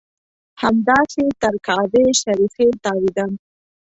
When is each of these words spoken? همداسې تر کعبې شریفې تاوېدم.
همداسې 0.61 1.23
تر 1.41 1.55
کعبې 1.67 2.05
شریفې 2.21 2.67
تاوېدم. 2.83 3.31